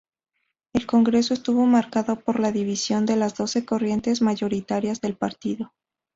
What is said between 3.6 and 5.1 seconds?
corrientes mayoritarias